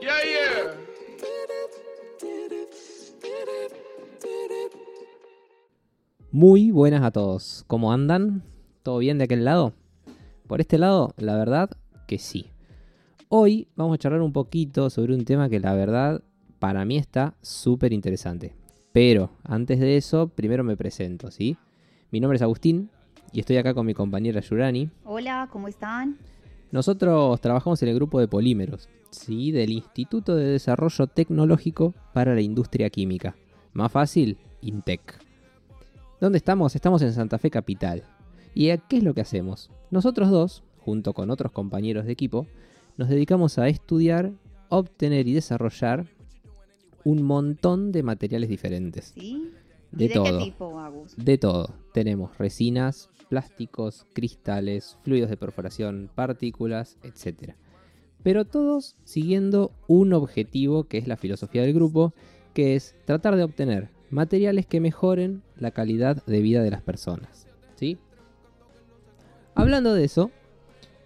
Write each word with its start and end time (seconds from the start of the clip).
Yeah, 0.00 0.16
yeah. 0.24 0.74
Muy 6.32 6.70
buenas 6.70 7.02
a 7.02 7.10
todos. 7.10 7.64
¿Cómo 7.66 7.92
andan? 7.92 8.42
¿Todo 8.82 8.98
bien 8.98 9.18
de 9.18 9.24
aquel 9.24 9.44
lado? 9.44 9.74
Por 10.46 10.62
este 10.62 10.78
lado, 10.78 11.12
la 11.18 11.36
verdad 11.36 11.68
que 12.06 12.18
sí. 12.18 12.46
Hoy 13.28 13.68
vamos 13.76 13.94
a 13.94 13.98
charlar 13.98 14.22
un 14.22 14.32
poquito 14.32 14.88
sobre 14.88 15.14
un 15.14 15.26
tema 15.26 15.50
que 15.50 15.60
la 15.60 15.74
verdad 15.74 16.22
para 16.58 16.86
mí 16.86 16.96
está 16.96 17.34
súper 17.42 17.92
interesante. 17.92 18.54
Pero 18.92 19.30
antes 19.44 19.80
de 19.80 19.98
eso, 19.98 20.28
primero 20.28 20.64
me 20.64 20.78
presento, 20.78 21.30
¿sí? 21.30 21.58
Mi 22.10 22.20
nombre 22.20 22.36
es 22.36 22.42
Agustín 22.42 22.88
y 23.32 23.40
estoy 23.40 23.58
acá 23.58 23.74
con 23.74 23.84
mi 23.84 23.92
compañera 23.92 24.40
Yurani. 24.40 24.88
Hola, 25.04 25.48
¿cómo 25.52 25.68
están? 25.68 26.16
Nosotros 26.70 27.38
trabajamos 27.40 27.82
en 27.82 27.90
el 27.90 27.96
grupo 27.96 28.18
de 28.18 28.28
polímeros, 28.28 28.88
¿sí? 29.10 29.52
Del 29.52 29.70
Instituto 29.70 30.36
de 30.36 30.44
Desarrollo 30.44 31.06
Tecnológico 31.06 31.94
para 32.12 32.34
la 32.34 32.40
Industria 32.40 32.90
Química. 32.90 33.36
Más 33.72 33.92
fácil, 33.92 34.38
INTEC. 34.60 35.18
¿Dónde 36.20 36.38
estamos? 36.38 36.74
Estamos 36.74 37.02
en 37.02 37.12
Santa 37.12 37.38
Fe 37.38 37.50
Capital. 37.50 38.04
¿Y 38.54 38.76
qué 38.88 38.98
es 38.98 39.02
lo 39.02 39.14
que 39.14 39.20
hacemos? 39.20 39.70
Nosotros 39.90 40.30
dos, 40.30 40.64
junto 40.78 41.12
con 41.12 41.30
otros 41.30 41.52
compañeros 41.52 42.04
de 42.04 42.12
equipo, 42.12 42.46
nos 42.96 43.08
dedicamos 43.08 43.58
a 43.58 43.68
estudiar, 43.68 44.32
obtener 44.68 45.28
y 45.28 45.32
desarrollar 45.32 46.06
un 47.04 47.22
montón 47.22 47.92
de 47.92 48.02
materiales 48.02 48.48
diferentes. 48.48 49.12
¿Sí? 49.14 49.50
De 49.92 50.04
¿Y 50.04 50.08
de 50.08 50.14
todo. 50.14 50.38
qué 50.38 50.44
tipo, 50.44 50.78
Agus? 50.78 51.16
De 51.16 51.38
todo. 51.38 51.74
Tenemos 51.92 52.36
resinas, 52.38 53.08
plásticos, 53.28 54.06
cristales, 54.12 54.98
fluidos 55.02 55.30
de 55.30 55.36
perforación, 55.36 56.10
partículas, 56.14 56.98
etc. 57.02 57.54
Pero 58.22 58.44
todos 58.44 58.96
siguiendo 59.04 59.72
un 59.86 60.12
objetivo 60.12 60.84
que 60.84 60.98
es 60.98 61.06
la 61.06 61.16
filosofía 61.16 61.62
del 61.62 61.72
grupo, 61.72 62.12
que 62.54 62.76
es 62.76 62.94
tratar 63.04 63.36
de 63.36 63.44
obtener 63.44 63.88
materiales 64.10 64.66
que 64.66 64.80
mejoren 64.80 65.42
la 65.56 65.70
calidad 65.70 66.24
de 66.26 66.40
vida 66.40 66.62
de 66.62 66.70
las 66.70 66.82
personas. 66.82 67.46
¿Sí? 67.76 67.98
Hablando 69.54 69.94
de 69.94 70.04
eso, 70.04 70.30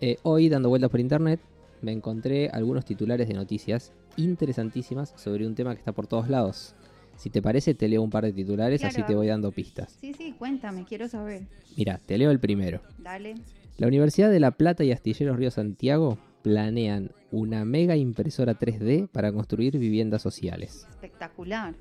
eh, 0.00 0.16
hoy 0.22 0.48
dando 0.48 0.68
vueltas 0.68 0.90
por 0.90 1.00
internet 1.00 1.40
me 1.82 1.92
encontré 1.92 2.48
algunos 2.48 2.84
titulares 2.84 3.28
de 3.28 3.34
noticias 3.34 3.92
interesantísimas 4.16 5.12
sobre 5.16 5.46
un 5.46 5.54
tema 5.54 5.74
que 5.74 5.78
está 5.78 5.92
por 5.92 6.06
todos 6.06 6.28
lados. 6.28 6.74
Si 7.16 7.30
te 7.30 7.42
parece, 7.42 7.74
te 7.74 7.88
leo 7.88 8.02
un 8.02 8.10
par 8.10 8.24
de 8.24 8.32
titulares, 8.32 8.82
así 8.82 9.02
te 9.02 9.14
voy 9.14 9.28
dando 9.28 9.52
pistas. 9.52 9.96
Sí, 10.00 10.14
sí, 10.14 10.34
cuéntame, 10.36 10.84
quiero 10.84 11.08
saber. 11.08 11.42
Mira, 11.76 12.00
te 12.04 12.18
leo 12.18 12.30
el 12.30 12.40
primero. 12.40 12.80
Dale. 12.98 13.34
La 13.76 13.86
Universidad 13.86 14.30
de 14.30 14.40
La 14.40 14.52
Plata 14.52 14.82
y 14.82 14.92
Astilleros 14.92 15.36
Río 15.36 15.50
Santiago 15.50 16.18
planean 16.44 17.10
una 17.30 17.64
mega 17.64 17.96
impresora 17.96 18.58
3D 18.58 19.08
para 19.08 19.32
construir 19.32 19.78
viviendas 19.78 20.20
sociales. 20.20 20.86
Espectacular. 20.90 21.74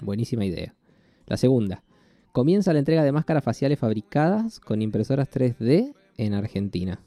Buenísima 0.00 0.44
idea. 0.44 0.74
La 1.26 1.38
segunda. 1.38 1.82
Comienza 2.30 2.74
la 2.74 2.80
entrega 2.80 3.02
de 3.02 3.12
máscaras 3.12 3.42
faciales 3.42 3.78
fabricadas 3.78 4.60
con 4.60 4.82
impresoras 4.82 5.30
3D 5.30 5.94
en 6.18 6.34
Argentina. 6.34 7.00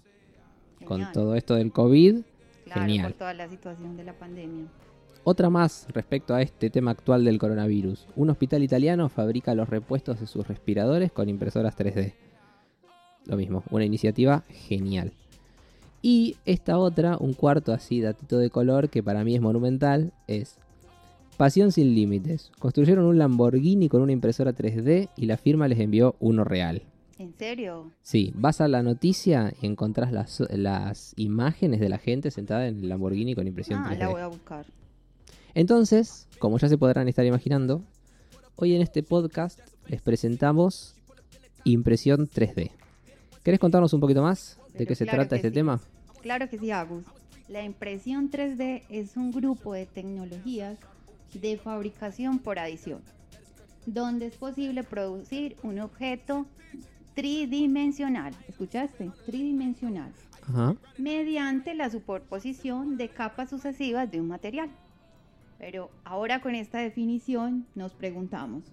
Con 0.86 1.12
todo 1.14 1.36
esto 1.36 1.54
del 1.54 1.72
COVID. 1.72 2.24
Claro, 2.66 2.82
genial. 2.82 3.12
por 3.12 3.20
toda 3.20 3.34
la 3.36 3.48
situación 3.48 3.96
de 3.96 4.04
la 4.06 4.18
pandemia. 4.18 4.66
Otra 5.24 5.52
más 5.52 5.86
respecto 5.94 6.34
a 6.34 6.42
este 6.42 6.72
tema 6.72 6.92
actual 6.92 7.24
del 7.24 7.38
coronavirus. 7.38 8.08
Un 8.16 8.32
hospital 8.32 8.64
italiano 8.64 9.08
fabrica 9.08 9.54
los 9.54 9.70
repuestos 9.70 10.20
de 10.20 10.26
sus 10.26 10.48
respiradores 10.48 11.12
con 11.12 11.30
impresoras 11.30 11.78
3D. 11.78 12.16
Lo 13.26 13.38
mismo, 13.38 13.64
una 13.70 13.86
iniciativa 13.86 14.44
genial. 14.50 15.14
Y 16.04 16.36
esta 16.46 16.78
otra, 16.78 17.18
un 17.18 17.34
cuarto 17.34 17.72
así, 17.74 18.02
datito 18.02 18.38
de 18.38 18.52
color, 18.52 18.90
que 18.90 19.02
para 19.02 19.24
mí 19.24 19.34
es 19.34 19.42
monumental, 19.42 20.14
es 20.28 20.58
Pasión 21.38 21.72
sin 21.72 21.96
límites. 21.96 22.52
Construyeron 22.60 23.06
un 23.06 23.18
Lamborghini 23.18 23.90
con 23.90 24.02
una 24.02 24.12
impresora 24.12 24.54
3D 24.54 25.10
y 25.18 25.26
la 25.26 25.38
firma 25.38 25.68
les 25.68 25.80
envió 25.80 26.16
uno 26.20 26.44
real. 26.44 26.84
¿En 27.18 27.34
serio? 27.36 27.92
Sí, 28.04 28.32
vas 28.36 28.62
a 28.62 28.68
la 28.68 28.84
noticia 28.84 29.52
y 29.62 29.66
encontrás 29.66 30.12
las, 30.12 30.44
las 30.52 31.14
imágenes 31.18 31.80
de 31.80 31.90
la 31.90 31.98
gente 31.98 32.30
sentada 32.30 32.68
en 32.68 32.82
el 32.82 32.90
Lamborghini 32.90 33.34
con 33.34 33.48
impresión 33.48 33.80
Ah, 33.84 33.94
3D. 33.94 33.98
la 33.98 34.10
voy 34.10 34.22
a 34.22 34.28
buscar. 34.28 34.66
Entonces, 35.56 36.28
como 36.38 36.58
ya 36.60 36.70
se 36.70 36.78
podrán 36.78 37.08
estar 37.08 37.26
imaginando, 37.26 37.82
hoy 38.56 38.76
en 38.76 38.82
este 38.82 39.02
podcast 39.02 39.60
les 39.88 40.02
presentamos 40.02 40.96
impresión 41.64 42.28
3D. 42.28 42.72
¿Querés 43.44 43.60
contarnos 43.60 43.94
un 43.94 44.02
poquito 44.02 44.22
más 44.22 44.60
de 44.78 44.86
qué 44.86 44.96
se 44.96 45.06
claro 45.06 45.22
trata 45.24 45.36
este 45.38 45.50
sí. 45.50 45.54
tema? 45.54 45.80
Claro 46.24 46.50
que 46.50 46.58
sí, 46.58 46.72
Agus. 46.72 47.04
La 47.50 47.64
impresión 47.64 48.32
3D 48.32 48.84
es 48.90 49.18
un 49.18 49.32
grupo 49.32 49.74
de 49.74 49.86
tecnologías 49.86 50.80
de 51.34 51.58
fabricación 51.58 52.40
por 52.40 52.60
adición, 52.60 53.02
donde 53.86 54.28
es 54.28 54.38
posible 54.38 54.84
producir 54.84 55.58
un 55.64 55.80
objeto 55.80 56.46
tridimensional. 57.14 58.34
¿Escuchaste? 58.48 59.12
Tridimensional. 59.26 60.12
Ajá. 60.46 60.76
mediante 60.98 61.74
la 61.74 61.90
superposición 61.90 62.98
de 62.98 63.08
capas 63.08 63.50
sucesivas 63.50 64.12
de 64.12 64.20
un 64.20 64.28
material. 64.28 64.70
Pero 65.58 65.90
ahora 66.04 66.42
con 66.42 66.54
esta 66.54 66.80
definición 66.80 67.66
nos 67.76 67.94
preguntamos, 67.94 68.64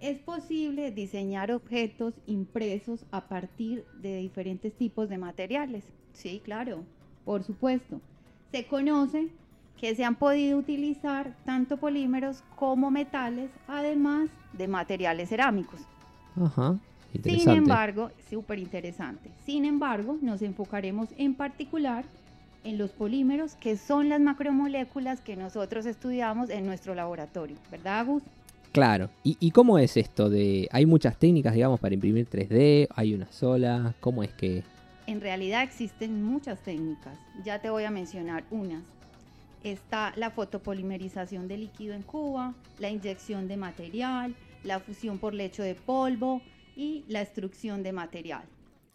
¿es 0.00 0.18
posible 0.18 0.90
diseñar 0.90 1.50
objetos 1.52 2.14
impresos 2.26 3.04
a 3.10 3.28
partir 3.28 3.84
de 4.00 4.16
diferentes 4.18 4.72
tipos 4.72 5.08
de 5.08 5.18
materiales? 5.18 5.84
Sí, 6.12 6.40
claro, 6.44 6.84
por 7.24 7.42
supuesto. 7.42 8.00
Se 8.52 8.66
conoce 8.66 9.28
que 9.78 9.94
se 9.94 10.04
han 10.04 10.16
podido 10.16 10.58
utilizar 10.58 11.36
tanto 11.44 11.76
polímeros 11.76 12.42
como 12.56 12.90
metales, 12.90 13.50
además 13.66 14.30
de 14.52 14.68
materiales 14.68 15.28
cerámicos. 15.28 15.80
Ajá. 16.40 16.78
Sin 17.22 17.48
embargo, 17.50 18.10
súper 18.28 18.58
interesante. 18.58 19.30
Sin 19.44 19.64
embargo, 19.64 20.18
nos 20.20 20.42
enfocaremos 20.42 21.08
en 21.16 21.34
particular 21.34 22.04
en 22.64 22.76
los 22.76 22.90
polímeros, 22.90 23.54
que 23.54 23.76
son 23.76 24.08
las 24.08 24.20
macromoléculas 24.20 25.20
que 25.20 25.36
nosotros 25.36 25.86
estudiamos 25.86 26.50
en 26.50 26.66
nuestro 26.66 26.94
laboratorio, 26.94 27.56
¿verdad, 27.70 28.00
Agus? 28.00 28.22
Claro. 28.72 29.10
¿Y, 29.24 29.36
y 29.40 29.50
cómo 29.50 29.78
es 29.78 29.96
esto 29.96 30.28
de... 30.30 30.68
Hay 30.72 30.86
muchas 30.86 31.18
técnicas, 31.18 31.54
digamos, 31.54 31.80
para 31.80 31.94
imprimir 31.94 32.28
3D? 32.28 32.88
¿Hay 32.94 33.14
una 33.14 33.30
sola? 33.32 33.94
¿Cómo 34.00 34.22
es 34.22 34.32
que...? 34.32 34.62
En 35.06 35.20
realidad 35.22 35.62
existen 35.62 36.22
muchas 36.22 36.62
técnicas. 36.62 37.18
Ya 37.42 37.60
te 37.60 37.70
voy 37.70 37.84
a 37.84 37.90
mencionar 37.90 38.44
unas. 38.50 38.84
Está 39.64 40.12
la 40.16 40.30
fotopolimerización 40.30 41.48
de 41.48 41.56
líquido 41.56 41.94
en 41.94 42.02
Cuba, 42.02 42.54
la 42.78 42.90
inyección 42.90 43.48
de 43.48 43.56
material, 43.56 44.34
la 44.64 44.80
fusión 44.80 45.18
por 45.18 45.34
lecho 45.34 45.62
de 45.62 45.74
polvo 45.74 46.42
y 46.76 47.04
la 47.08 47.22
extrusión 47.22 47.82
de 47.82 47.92
material. 47.92 48.42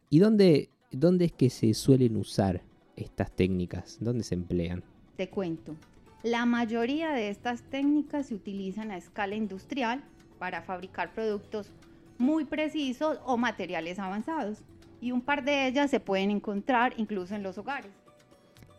¿Y 0.10 0.20
dónde, 0.20 0.70
dónde 0.92 1.26
es 1.26 1.32
que 1.32 1.50
se 1.50 1.74
suelen 1.74 2.16
usar 2.16 2.62
estas 2.96 3.32
técnicas? 3.32 3.98
¿Dónde 4.00 4.24
se 4.24 4.36
emplean? 4.36 4.84
Te 5.18 5.30
cuento. 5.30 5.76
La 6.24 6.46
mayoría 6.46 7.12
de 7.12 7.28
estas 7.28 7.64
técnicas 7.64 8.28
se 8.28 8.36
utilizan 8.36 8.92
a 8.92 8.98
escala 8.98 9.36
industrial 9.36 10.02
para 10.40 10.62
fabricar 10.62 11.14
productos 11.14 11.74
muy 12.18 12.46
precisos 12.46 13.20
o 13.26 13.36
materiales 13.36 14.00
avanzados. 14.00 14.60
Y 15.02 15.12
un 15.12 15.20
par 15.20 15.44
de 15.44 15.68
ellas 15.68 15.92
se 15.92 16.00
pueden 16.00 16.32
encontrar 16.32 16.94
incluso 16.96 17.36
en 17.36 17.44
los 17.44 17.58
hogares. 17.58 17.92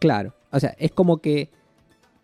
Claro, 0.01 0.35
o 0.51 0.59
sea, 0.59 0.75
es 0.79 0.91
como 0.91 1.19
que 1.19 1.51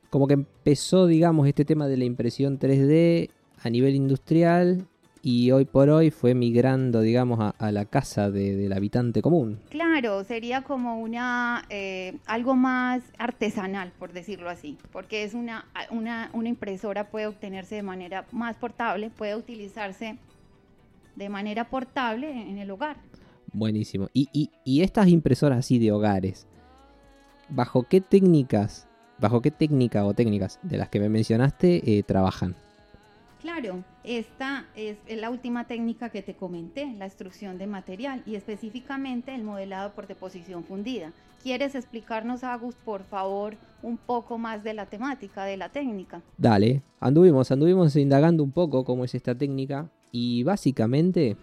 como 0.08 0.26
que 0.26 0.34
empezó, 0.34 1.06
digamos, 1.06 1.46
este 1.46 1.66
tema 1.66 1.86
de 1.86 1.98
la 1.98 2.04
impresión 2.04 2.58
3D 2.58 3.30
a 3.62 3.70
nivel 3.70 3.94
industrial 3.94 4.88
y 5.22 5.50
hoy 5.50 5.64
por 5.66 5.90
hoy 5.90 6.10
fue 6.10 6.34
migrando, 6.34 7.00
digamos, 7.00 7.40
a, 7.40 7.50
a 7.58 7.72
la 7.72 7.84
casa 7.84 8.30
de- 8.30 8.56
del 8.56 8.72
habitante 8.72 9.20
común. 9.22 9.58
Claro, 9.68 10.24
sería 10.24 10.62
como 10.62 10.98
una 11.00 11.64
eh, 11.68 12.16
algo 12.26 12.54
más 12.56 13.02
artesanal, 13.18 13.92
por 13.98 14.12
decirlo 14.12 14.48
así, 14.48 14.78
porque 14.92 15.24
es 15.24 15.34
una, 15.34 15.66
una, 15.90 16.30
una 16.32 16.48
impresora 16.48 17.10
puede 17.10 17.26
obtenerse 17.26 17.74
de 17.74 17.82
manera 17.82 18.24
más 18.32 18.56
portable, 18.56 19.10
puede 19.10 19.36
utilizarse 19.36 20.16
de 21.16 21.28
manera 21.28 21.68
portable 21.68 22.30
en, 22.30 22.48
en 22.48 22.58
el 22.58 22.70
hogar. 22.70 22.96
Buenísimo. 23.52 24.08
Y, 24.14 24.28
y- 24.32 24.50
y 24.64 24.82
estas 24.82 25.08
impresoras 25.08 25.58
así 25.58 25.78
de 25.78 25.92
hogares, 25.92 26.46
¿bajo 27.48 27.82
qué 27.82 28.00
técnicas, 28.00 28.86
bajo 29.18 29.42
qué 29.42 29.50
técnica 29.50 30.04
o 30.06 30.14
técnicas 30.14 30.58
de 30.62 30.78
las 30.78 30.88
que 30.88 31.00
me 31.00 31.08
mencionaste 31.08 31.98
eh, 31.98 32.02
trabajan? 32.04 32.54
Claro, 33.40 33.82
esta 34.04 34.66
es 34.76 34.98
la 35.08 35.30
última 35.30 35.66
técnica 35.66 36.10
que 36.10 36.20
te 36.22 36.34
comenté, 36.34 36.92
la 36.98 37.06
extrusión 37.06 37.56
de 37.56 37.66
material 37.66 38.22
y 38.26 38.34
específicamente 38.34 39.34
el 39.34 39.44
modelado 39.44 39.92
por 39.92 40.06
deposición 40.06 40.62
fundida. 40.64 41.12
¿Quieres 41.42 41.74
explicarnos, 41.74 42.44
Agus, 42.44 42.74
por 42.74 43.02
favor, 43.02 43.56
un 43.82 43.96
poco 43.96 44.36
más 44.36 44.62
de 44.62 44.74
la 44.74 44.84
temática, 44.86 45.44
de 45.44 45.56
la 45.56 45.70
técnica? 45.70 46.20
Dale, 46.36 46.82
anduvimos, 47.00 47.50
anduvimos 47.50 47.96
indagando 47.96 48.42
un 48.44 48.52
poco 48.52 48.84
cómo 48.84 49.04
es 49.04 49.14
esta 49.14 49.34
técnica 49.34 49.88
y 50.12 50.42
básicamente 50.42 51.38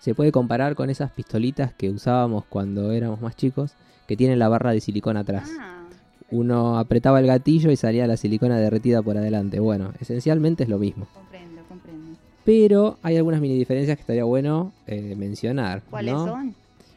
se 0.00 0.14
puede 0.14 0.30
comparar 0.30 0.74
con 0.74 0.90
esas 0.90 1.10
pistolitas 1.10 1.72
que 1.72 1.88
usábamos 1.88 2.44
cuando 2.44 2.92
éramos 2.92 3.22
más 3.22 3.34
chicos 3.34 3.72
que 4.06 4.16
tienen 4.16 4.38
la 4.38 4.48
barra 4.48 4.72
de 4.72 4.80
silicón 4.80 5.16
atrás. 5.16 5.50
Ah, 5.58 5.85
Uno 6.30 6.78
apretaba 6.78 7.20
el 7.20 7.26
gatillo 7.26 7.70
y 7.70 7.76
salía 7.76 8.06
la 8.06 8.16
silicona 8.16 8.58
derretida 8.58 9.02
por 9.02 9.16
adelante. 9.16 9.60
Bueno, 9.60 9.92
esencialmente 10.00 10.64
es 10.64 10.68
lo 10.68 10.78
mismo. 10.78 11.06
Comprendo, 11.14 11.62
comprendo. 11.68 12.18
Pero 12.44 12.98
hay 13.02 13.16
algunas 13.16 13.40
mini 13.40 13.56
diferencias 13.56 13.96
que 13.96 14.00
estaría 14.00 14.24
bueno 14.24 14.72
eh, 14.86 15.14
mencionar. 15.16 15.82
¿Cuáles 15.88 16.14
¿no? 16.14 16.26
son? 16.26 16.54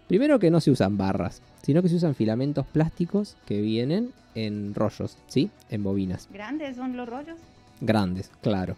Primero 0.07 0.39
que 0.39 0.49
no 0.49 0.59
se 0.59 0.71
usan 0.71 0.97
barras, 0.97 1.41
sino 1.61 1.83
que 1.83 1.89
se 1.89 1.95
usan 1.95 2.15
filamentos 2.15 2.65
plásticos 2.65 3.37
que 3.45 3.61
vienen 3.61 4.11
en 4.33 4.73
rollos, 4.73 5.17
¿sí? 5.27 5.51
En 5.69 5.83
bobinas. 5.83 6.27
¿Grandes 6.31 6.75
son 6.75 6.97
los 6.97 7.07
rollos? 7.07 7.37
Grandes, 7.81 8.31
claro. 8.41 8.75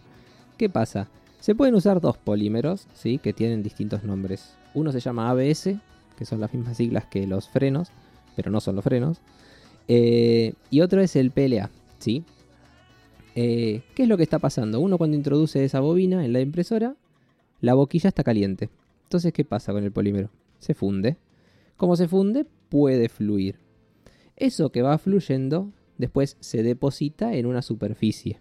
¿Qué 0.58 0.70
pasa? 0.70 1.08
Se 1.40 1.56
pueden 1.56 1.76
usar 1.76 2.02
dos 2.02 2.18
polímeros, 2.18 2.88
¿sí? 2.94 3.18
Que 3.18 3.34
tienen 3.34 3.64
distintos 3.64 4.04
nombres. 4.04 4.54
Uno 4.74 4.92
se 4.92 5.00
llama 5.00 5.30
ABS, 5.30 5.76
que 6.18 6.26
son 6.26 6.40
las 6.40 6.54
mismas 6.54 6.78
siglas 6.78 7.06
que 7.06 7.26
los 7.26 7.50
frenos, 7.50 7.92
pero 8.36 8.52
no 8.52 8.62
son 8.62 8.76
los 8.76 8.84
frenos. 8.84 9.18
Eh, 9.94 10.54
y 10.70 10.80
otro 10.80 11.02
es 11.02 11.18
el 11.18 11.32
PLA, 11.32 11.70
¿sí? 12.00 12.24
Eh, 13.36 13.82
¿Qué 13.94 14.04
es 14.04 14.08
lo 14.08 14.16
que 14.16 14.24
está 14.24 14.40
pasando? 14.40 14.80
Uno 14.80 14.98
cuando 14.98 15.18
introduce 15.18 15.66
esa 15.66 15.82
bobina 15.82 16.24
en 16.24 16.32
la 16.32 16.40
impresora, 16.40 16.96
la 17.60 17.74
boquilla 17.74 18.08
está 18.08 18.24
caliente. 18.24 18.70
Entonces, 19.04 19.34
¿qué 19.34 19.44
pasa 19.44 19.74
con 19.74 19.84
el 19.84 19.92
polímero? 19.92 20.30
Se 20.60 20.74
funde. 20.74 21.18
Como 21.76 21.98
se 21.98 22.08
funde, 22.08 22.46
puede 22.70 23.10
fluir. 23.10 23.60
Eso 24.38 24.72
que 24.72 24.82
va 24.82 24.98
fluyendo 24.98 25.74
después 25.98 26.38
se 26.40 26.64
deposita 26.64 27.34
en 27.34 27.46
una 27.46 27.62
superficie 27.62 28.40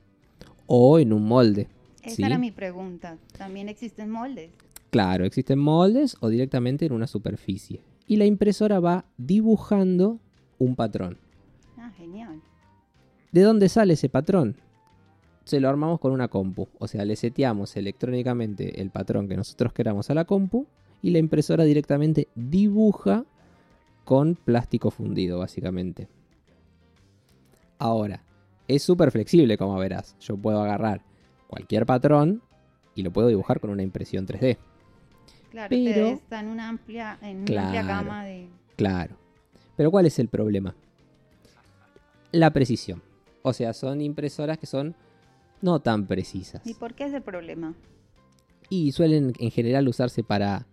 o 0.66 1.00
en 1.00 1.12
un 1.12 1.26
molde. 1.26 1.66
Esa 2.04 2.14
¿sí? 2.14 2.22
era 2.22 2.38
mi 2.38 2.52
pregunta. 2.52 3.18
¿También 3.36 3.68
existen 3.68 4.08
moldes? 4.08 4.52
Claro, 4.90 5.24
existen 5.24 5.58
moldes 5.58 6.16
o 6.20 6.28
directamente 6.28 6.86
en 6.86 6.92
una 6.92 7.08
superficie. 7.08 7.80
Y 8.06 8.18
la 8.18 8.24
impresora 8.24 8.78
va 8.78 9.04
dibujando 9.18 10.20
un 10.58 10.76
patrón. 10.76 11.18
Genial. 12.10 12.40
¿De 13.30 13.42
dónde 13.42 13.68
sale 13.68 13.92
ese 13.94 14.08
patrón? 14.08 14.56
Se 15.44 15.60
lo 15.60 15.68
armamos 15.68 16.00
con 16.00 16.12
una 16.12 16.28
compu. 16.28 16.68
O 16.78 16.88
sea, 16.88 17.04
le 17.04 17.14
seteamos 17.14 17.76
electrónicamente 17.76 18.80
el 18.80 18.90
patrón 18.90 19.28
que 19.28 19.36
nosotros 19.36 19.72
queramos 19.72 20.10
a 20.10 20.14
la 20.14 20.24
compu 20.24 20.66
y 21.02 21.10
la 21.10 21.18
impresora 21.18 21.64
directamente 21.64 22.28
dibuja 22.34 23.24
con 24.04 24.34
plástico 24.34 24.90
fundido, 24.90 25.38
básicamente. 25.38 26.08
Ahora, 27.78 28.24
es 28.66 28.82
súper 28.82 29.10
flexible, 29.12 29.56
como 29.56 29.76
verás. 29.78 30.16
Yo 30.20 30.36
puedo 30.36 30.60
agarrar 30.60 31.02
cualquier 31.46 31.86
patrón 31.86 32.42
y 32.94 33.02
lo 33.02 33.12
puedo 33.12 33.28
dibujar 33.28 33.60
con 33.60 33.70
una 33.70 33.82
impresión 33.82 34.26
3D. 34.26 34.58
Claro, 35.50 35.68
Pero- 35.70 36.06
está 36.08 36.40
en 36.40 36.48
una 36.48 36.68
amplia, 36.68 37.18
en 37.22 37.42
una 37.50 37.62
amplia 37.66 37.82
gama 37.82 38.24
de... 38.24 38.48
Claro. 38.76 39.16
Pero 39.76 39.90
¿cuál 39.90 40.06
es 40.06 40.18
el 40.18 40.28
problema? 40.28 40.74
La 42.32 42.52
precisión. 42.52 43.02
O 43.42 43.52
sea, 43.52 43.72
son 43.72 44.00
impresoras 44.00 44.58
que 44.58 44.66
son 44.66 44.94
no 45.62 45.80
tan 45.80 46.06
precisas. 46.06 46.66
¿Y 46.66 46.74
por 46.74 46.94
qué 46.94 47.04
ese 47.04 47.20
problema? 47.20 47.74
Y 48.68 48.92
suelen 48.92 49.32
en 49.38 49.50
general 49.50 49.88
usarse 49.88 50.22
para, 50.22 50.66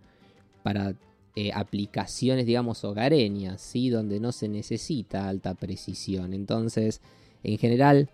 para 0.63 0.95
eh, 1.35 1.51
aplicaciones, 1.53 2.45
digamos, 2.45 2.83
hogareñas, 2.83 3.61
¿sí? 3.61 3.89
Donde 3.89 4.19
no 4.19 4.31
se 4.31 4.47
necesita 4.47 5.27
alta 5.27 5.55
precisión. 5.55 6.33
Entonces, 6.33 7.01
en 7.43 7.57
general, 7.57 8.09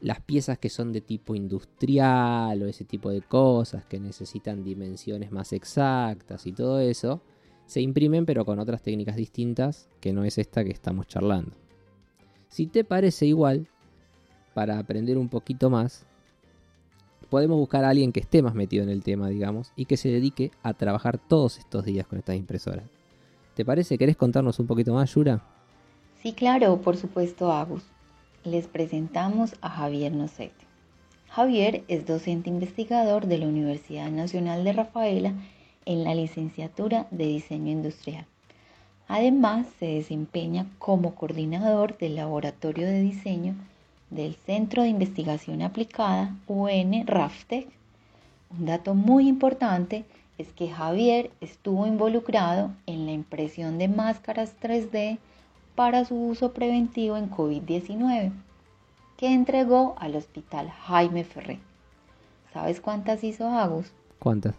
las 0.00 0.20
piezas 0.20 0.58
que 0.58 0.68
son 0.68 0.92
de 0.92 1.00
tipo 1.00 1.34
industrial 1.34 2.62
o 2.62 2.66
ese 2.66 2.84
tipo 2.84 3.10
de 3.10 3.22
cosas 3.22 3.84
que 3.84 3.98
necesitan 3.98 4.62
dimensiones 4.62 5.32
más 5.32 5.52
exactas 5.52 6.46
y 6.46 6.52
todo 6.52 6.80
eso, 6.80 7.22
se 7.66 7.80
imprimen 7.80 8.24
pero 8.24 8.44
con 8.44 8.58
otras 8.58 8.82
técnicas 8.82 9.16
distintas 9.16 9.88
que 10.00 10.12
no 10.12 10.24
es 10.24 10.38
esta 10.38 10.64
que 10.64 10.70
estamos 10.70 11.06
charlando. 11.06 11.67
Si 12.48 12.66
te 12.66 12.84
parece 12.84 13.26
igual, 13.26 13.66
para 14.54 14.78
aprender 14.78 15.18
un 15.18 15.28
poquito 15.28 15.70
más, 15.70 16.06
podemos 17.30 17.58
buscar 17.58 17.84
a 17.84 17.90
alguien 17.90 18.12
que 18.12 18.20
esté 18.20 18.42
más 18.42 18.54
metido 18.54 18.82
en 18.82 18.90
el 18.90 19.02
tema, 19.02 19.28
digamos, 19.28 19.72
y 19.76 19.84
que 19.84 19.96
se 19.96 20.08
dedique 20.08 20.50
a 20.62 20.74
trabajar 20.74 21.18
todos 21.18 21.58
estos 21.58 21.84
días 21.84 22.06
con 22.06 22.18
estas 22.18 22.36
impresoras. 22.36 22.84
¿Te 23.54 23.64
parece? 23.64 23.98
¿Querés 23.98 24.16
contarnos 24.16 24.58
un 24.58 24.66
poquito 24.66 24.94
más, 24.94 25.14
Yura? 25.14 25.42
Sí, 26.22 26.32
claro, 26.32 26.80
por 26.80 26.96
supuesto, 26.96 27.52
Agus. 27.52 27.84
Les 28.44 28.66
presentamos 28.66 29.56
a 29.60 29.68
Javier 29.68 30.12
Nocete. 30.12 30.66
Javier 31.28 31.84
es 31.88 32.06
docente 32.06 32.48
investigador 32.48 33.26
de 33.26 33.38
la 33.38 33.46
Universidad 33.46 34.10
Nacional 34.10 34.64
de 34.64 34.72
Rafaela 34.72 35.34
en 35.84 36.04
la 36.04 36.14
licenciatura 36.14 37.06
de 37.10 37.26
Diseño 37.26 37.70
Industrial. 37.70 38.26
Además, 39.08 39.66
se 39.78 39.86
desempeña 39.86 40.66
como 40.78 41.14
coordinador 41.14 41.96
del 41.96 42.16
Laboratorio 42.16 42.86
de 42.86 43.00
Diseño 43.00 43.54
del 44.10 44.36
Centro 44.36 44.82
de 44.82 44.90
Investigación 44.90 45.62
Aplicada 45.62 46.36
UN 46.46 47.06
RAFTEC. 47.06 47.68
Un 48.50 48.66
dato 48.66 48.94
muy 48.94 49.26
importante 49.26 50.04
es 50.36 50.52
que 50.52 50.68
Javier 50.68 51.30
estuvo 51.40 51.86
involucrado 51.86 52.70
en 52.86 53.06
la 53.06 53.12
impresión 53.12 53.78
de 53.78 53.88
máscaras 53.88 54.54
3D 54.60 55.18
para 55.74 56.04
su 56.04 56.14
uso 56.14 56.52
preventivo 56.52 57.16
en 57.16 57.30
COVID-19, 57.30 58.30
que 59.16 59.32
entregó 59.32 59.96
al 59.98 60.16
Hospital 60.16 60.70
Jaime 60.70 61.24
Ferré. 61.24 61.60
¿Sabes 62.52 62.80
cuántas 62.80 63.24
hizo 63.24 63.48
Agus? 63.48 63.90
¿Cuántas? 64.18 64.54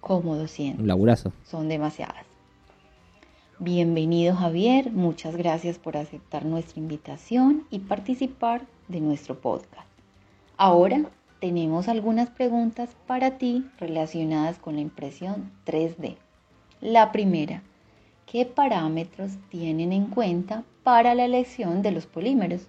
Como 0.00 0.36
200. 0.36 0.80
Un 0.80 0.88
laburazo. 0.88 1.32
Son 1.44 1.68
demasiadas. 1.68 2.33
Bienvenido 3.60 4.34
Javier, 4.34 4.90
muchas 4.90 5.36
gracias 5.36 5.78
por 5.78 5.96
aceptar 5.96 6.44
nuestra 6.44 6.80
invitación 6.80 7.64
y 7.70 7.78
participar 7.78 8.62
de 8.88 9.00
nuestro 9.00 9.38
podcast. 9.38 9.86
Ahora 10.56 11.04
tenemos 11.40 11.86
algunas 11.86 12.30
preguntas 12.30 12.96
para 13.06 13.38
ti 13.38 13.64
relacionadas 13.78 14.58
con 14.58 14.74
la 14.74 14.80
impresión 14.80 15.52
3D. 15.66 16.16
La 16.80 17.12
primera, 17.12 17.62
¿qué 18.26 18.44
parámetros 18.44 19.38
tienen 19.50 19.92
en 19.92 20.06
cuenta 20.06 20.64
para 20.82 21.14
la 21.14 21.24
elección 21.24 21.80
de 21.80 21.92
los 21.92 22.06
polímeros? 22.06 22.66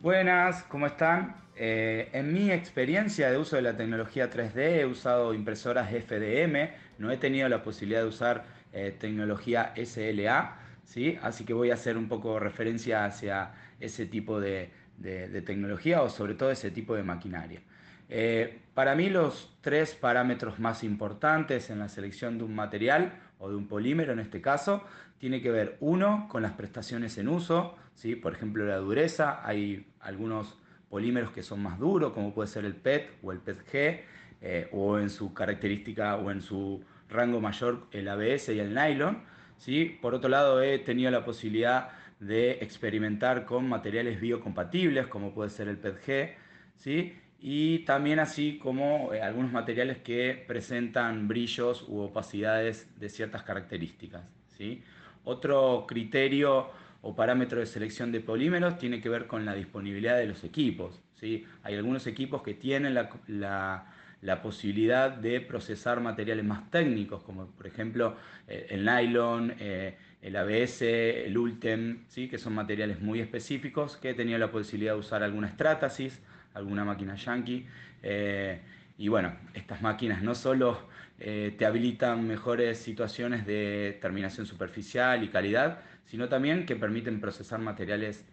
Buenas, 0.00 0.64
¿cómo 0.64 0.86
están? 0.86 1.36
Eh, 1.54 2.08
en 2.12 2.32
mi 2.32 2.50
experiencia 2.50 3.30
de 3.30 3.38
uso 3.38 3.54
de 3.54 3.62
la 3.62 3.76
tecnología 3.76 4.28
3D 4.28 4.80
he 4.80 4.86
usado 4.86 5.34
impresoras 5.34 5.88
FDM, 5.88 6.70
no 6.98 7.12
he 7.12 7.16
tenido 7.16 7.48
la 7.48 7.62
posibilidad 7.62 8.00
de 8.00 8.08
usar 8.08 8.59
eh, 8.72 8.94
tecnología 8.98 9.72
SLA, 9.76 10.56
¿sí? 10.84 11.18
así 11.22 11.44
que 11.44 11.52
voy 11.52 11.70
a 11.70 11.74
hacer 11.74 11.96
un 11.96 12.08
poco 12.08 12.38
referencia 12.38 13.04
hacia 13.04 13.52
ese 13.80 14.06
tipo 14.06 14.40
de, 14.40 14.70
de- 14.98 15.42
tecnología 15.42 16.02
o 16.02 16.08
sobre 16.08 16.34
todo 16.34 16.50
ese 16.50 16.70
tipo 16.70 16.94
de 16.94 17.02
maquinaria. 17.02 17.62
Eh, 18.08 18.60
para 18.74 18.94
mí 18.94 19.08
los 19.08 19.56
tres 19.60 19.94
parámetros 19.94 20.58
más 20.58 20.82
importantes 20.82 21.70
en 21.70 21.78
la 21.78 21.88
selección 21.88 22.38
de 22.38 22.44
un 22.44 22.54
material 22.54 23.12
o 23.38 23.48
de 23.48 23.56
un 23.56 23.68
polímero 23.68 24.12
en 24.12 24.18
este 24.18 24.40
caso 24.40 24.84
tiene 25.18 25.40
que 25.40 25.50
ver 25.50 25.76
uno 25.80 26.26
con 26.28 26.42
las 26.42 26.52
prestaciones 26.52 27.18
en 27.18 27.28
uso, 27.28 27.76
¿sí? 27.94 28.16
por 28.16 28.32
ejemplo 28.32 28.64
la 28.66 28.78
dureza, 28.78 29.46
hay 29.46 29.86
algunos 30.00 30.58
polímeros 30.88 31.30
que 31.30 31.42
son 31.42 31.62
más 31.62 31.78
duros 31.78 32.12
como 32.12 32.34
puede 32.34 32.48
ser 32.48 32.64
el 32.64 32.74
PET 32.74 33.18
o 33.22 33.30
el 33.32 33.38
PETG 33.38 34.04
eh, 34.42 34.68
o 34.72 34.98
en 34.98 35.08
su 35.10 35.32
característica 35.32 36.16
o 36.16 36.30
en 36.30 36.40
su 36.40 36.82
rango 37.10 37.40
mayor 37.40 37.86
el 37.92 38.08
ABS 38.08 38.48
y 38.54 38.60
el 38.60 38.74
nylon. 38.74 39.22
¿sí? 39.58 39.98
Por 40.00 40.14
otro 40.14 40.28
lado 40.30 40.62
he 40.62 40.78
tenido 40.78 41.10
la 41.10 41.24
posibilidad 41.24 41.90
de 42.20 42.52
experimentar 42.60 43.44
con 43.44 43.68
materiales 43.68 44.20
biocompatibles 44.20 45.06
como 45.06 45.32
puede 45.32 45.50
ser 45.50 45.68
el 45.68 45.78
PETG, 45.78 46.36
¿sí? 46.76 47.16
y 47.40 47.80
también 47.80 48.18
así 48.18 48.58
como 48.58 49.12
eh, 49.14 49.22
algunos 49.22 49.50
materiales 49.52 49.98
que 49.98 50.44
presentan 50.46 51.26
brillos 51.28 51.86
u 51.88 52.00
opacidades 52.00 52.88
de 53.00 53.08
ciertas 53.08 53.42
características. 53.42 54.22
¿sí? 54.56 54.82
Otro 55.24 55.86
criterio 55.88 56.70
o 57.02 57.14
parámetro 57.16 57.60
de 57.60 57.66
selección 57.66 58.12
de 58.12 58.20
polímeros 58.20 58.76
tiene 58.76 59.00
que 59.00 59.08
ver 59.08 59.26
con 59.26 59.46
la 59.46 59.54
disponibilidad 59.54 60.18
de 60.18 60.26
los 60.26 60.44
equipos. 60.44 61.00
¿sí? 61.14 61.46
Hay 61.62 61.74
algunos 61.74 62.06
equipos 62.06 62.42
que 62.42 62.52
tienen 62.54 62.92
la, 62.92 63.08
la- 63.26 63.86
la 64.22 64.42
posibilidad 64.42 65.10
de 65.10 65.40
procesar 65.40 66.00
materiales 66.00 66.44
más 66.44 66.70
técnicos, 66.70 67.22
como 67.22 67.46
por 67.46 67.66
ejemplo 67.66 68.16
eh, 68.46 68.66
el 68.70 68.84
nylon, 68.84 69.54
eh, 69.58 69.96
el 70.20 70.36
ABS, 70.36 70.82
el 70.82 71.36
Ultem, 71.38 72.04
¿sí? 72.08 72.28
que 72.28 72.38
son 72.38 72.54
materiales 72.54 73.00
muy 73.00 73.20
específicos, 73.20 73.96
que 73.96 74.10
he 74.10 74.14
tenido 74.14 74.38
la 74.38 74.50
posibilidad 74.50 74.92
de 74.92 74.98
usar 74.98 75.22
alguna 75.22 75.48
Stratasis, 75.48 76.20
alguna 76.54 76.84
máquina 76.84 77.14
Yankee. 77.14 77.66
eh, 78.02 78.60
y 78.98 79.08
bueno, 79.08 79.34
estas 79.54 79.80
máquinas 79.80 80.22
no 80.22 80.34
solo 80.34 80.88
te 81.18 81.66
habilitan 81.66 82.26
mejores 82.26 82.78
situaciones 82.78 83.46
de 83.46 83.98
terminación 84.00 84.44
superficial 84.46 85.22
y 85.24 85.28
calidad, 85.28 85.80
sino 86.04 86.28
también 86.28 86.66
que 86.66 86.76
permiten 86.76 87.18
procesar 87.18 87.60
materiales 87.60 88.26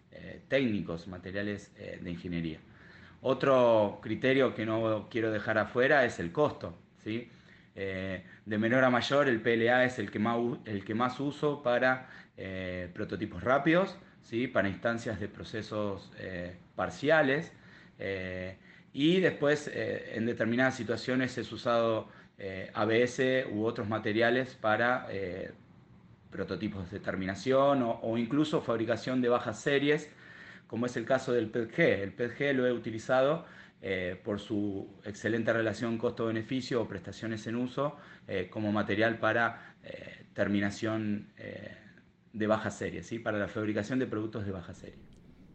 técnicos, 0.50 1.08
materiales 1.08 1.74
de 1.76 2.12
ingeniería. 2.12 2.60
Otro 3.22 4.00
criterio 4.02 4.54
que 4.54 4.66
no 4.66 5.08
quiero 5.10 5.32
dejar 5.32 5.58
afuera 5.58 6.06
es 6.06 6.20
el 6.20 6.32
costo. 6.32 6.78
¿sí? 7.04 7.30
Eh, 7.76 8.24
de 8.46 8.58
menor 8.58 8.84
a 8.84 8.90
mayor, 8.90 9.28
el 9.28 9.42
PLA 9.42 9.86
es 9.86 10.00
el 10.00 10.12
que 10.12 10.20
más, 10.20 10.38
el 10.66 10.84
que 10.84 10.94
más 10.94 11.20
uso 11.20 11.64
para 11.64 12.10
eh, 12.38 12.90
prototipos 12.94 13.44
rápidos, 13.44 13.98
¿sí? 14.22 14.48
para 14.48 14.70
instancias 14.70 15.20
de 15.20 15.28
procesos 15.28 16.12
parciales. 16.76 17.52
y 18.94 19.20
después, 19.20 19.70
en 19.74 20.26
determinadas 20.26 20.76
situaciones, 20.76 21.38
es 21.38 21.52
usado 21.52 22.10
ABS 22.74 23.20
u 23.52 23.66
otros 23.66 23.88
materiales 23.88 24.56
para 24.56 25.08
prototipos 26.30 26.92
de 26.92 27.00
terminación 27.00 27.84
o, 27.84 28.18
incluso 28.18 28.62
fabricación 28.62 29.22
de 29.22 29.30
bajas 29.30 29.60
series, 29.60 30.10
como 30.68 30.86
es 30.86 30.96
el 30.98 31.06
caso 31.06 31.34
del 31.34 31.50
PETG. 31.50 31.80
El 31.80 32.14
PETG 32.14 32.56
lo 32.56 32.68
he 32.68 32.72
utilizado 32.72 33.46
eh, 33.82 34.20
por 34.24 34.40
su 34.40 34.88
excelente 35.06 35.54
relación 35.54 35.98
costo-beneficio 35.98 36.82
o 36.82 36.88
prestaciones 36.88 37.46
en 37.48 37.56
uso 37.56 37.96
eh, 38.28 38.50
como 38.50 38.72
material 38.72 39.20
para 39.20 39.76
eh, 39.84 40.26
terminación 40.34 41.28
de 42.34 42.48
baja 42.48 42.70
serie, 42.70 43.04
¿sí? 43.04 43.20
para 43.20 43.40
la 43.40 43.48
fabricación 43.48 44.00
de 44.00 44.06
productos 44.06 44.46
de 44.46 44.52
baja 44.52 44.74
serie. 44.74 45.00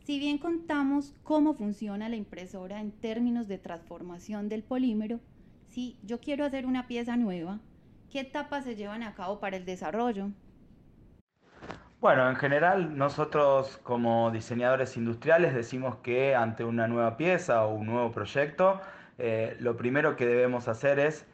Si 0.04 0.18
bien 0.18 0.38
contamos 0.38 1.14
cómo 1.22 1.54
funciona 1.54 2.08
la 2.08 2.16
impresora 2.16 2.80
en 2.80 2.90
términos 2.90 3.46
de 3.46 3.58
transformación 3.58 4.48
del 4.48 4.64
polímero, 4.64 5.20
si 5.68 5.96
yo 6.02 6.20
quiero 6.20 6.44
hacer 6.44 6.66
una 6.66 6.88
pieza 6.88 7.16
nueva, 7.16 7.60
¿qué 8.10 8.20
etapas 8.20 8.64
se 8.64 8.74
llevan 8.74 9.02
a 9.02 9.14
cabo 9.14 9.38
para 9.38 9.56
el 9.56 9.64
desarrollo? 9.64 10.30
Bueno, 12.02 12.28
en 12.28 12.34
general 12.34 12.98
nosotros 12.98 13.78
como 13.84 14.32
diseñadores 14.32 14.96
industriales 14.96 15.54
decimos 15.54 15.98
que 16.02 16.34
ante 16.34 16.64
una 16.64 16.88
nueva 16.88 17.16
pieza 17.16 17.64
o 17.64 17.74
un 17.74 17.86
nuevo 17.86 18.10
proyecto, 18.10 18.80
eh, 19.18 19.56
lo 19.60 19.76
primero 19.76 20.16
que 20.16 20.26
debemos 20.26 20.66
hacer 20.66 20.98
es 20.98 21.24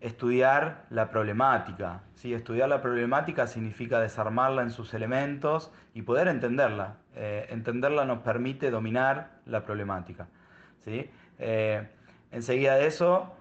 estudiar 0.00 0.84
la 0.90 1.10
problemática. 1.10 2.00
¿sí? 2.16 2.34
Estudiar 2.34 2.68
la 2.68 2.82
problemática 2.82 3.46
significa 3.46 4.00
desarmarla 4.00 4.62
en 4.62 4.72
sus 4.72 4.94
elementos 4.94 5.70
y 5.94 6.02
poder 6.02 6.26
entenderla. 6.26 6.96
Eh, 7.14 7.46
entenderla 7.50 8.04
nos 8.04 8.18
permite 8.22 8.72
dominar 8.72 9.30
la 9.44 9.64
problemática. 9.64 10.26
¿sí? 10.84 11.08
Eh, 11.38 11.88
enseguida 12.32 12.74
de 12.74 12.88
eso, 12.88 13.32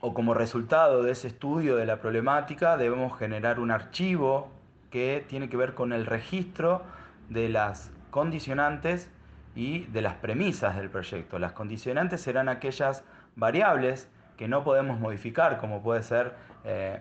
o 0.00 0.14
como 0.14 0.32
resultado 0.32 1.02
de 1.02 1.12
ese 1.12 1.28
estudio 1.28 1.76
de 1.76 1.84
la 1.84 2.00
problemática, 2.00 2.78
debemos 2.78 3.18
generar 3.18 3.60
un 3.60 3.70
archivo 3.70 4.57
que 4.90 5.24
tiene 5.28 5.48
que 5.48 5.56
ver 5.56 5.74
con 5.74 5.92
el 5.92 6.06
registro 6.06 6.82
de 7.28 7.48
las 7.48 7.90
condicionantes 8.10 9.10
y 9.54 9.80
de 9.86 10.02
las 10.02 10.14
premisas 10.14 10.76
del 10.76 10.90
proyecto. 10.90 11.38
Las 11.38 11.52
condicionantes 11.52 12.20
serán 12.20 12.48
aquellas 12.48 13.04
variables 13.36 14.08
que 14.36 14.48
no 14.48 14.62
podemos 14.64 15.00
modificar, 15.00 15.58
como 15.58 15.82
puede 15.82 16.02
ser 16.02 16.34
eh, 16.64 17.00